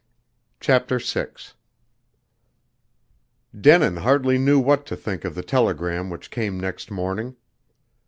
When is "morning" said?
6.89-7.35